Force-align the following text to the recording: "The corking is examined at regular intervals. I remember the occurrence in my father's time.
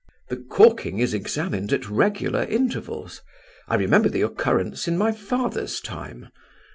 "The 0.29 0.37
corking 0.37 0.97
is 0.97 1.13
examined 1.13 1.71
at 1.71 1.87
regular 1.87 2.41
intervals. 2.45 3.21
I 3.67 3.75
remember 3.75 4.09
the 4.09 4.23
occurrence 4.23 4.87
in 4.87 4.97
my 4.97 5.11
father's 5.11 5.79
time. 5.79 6.29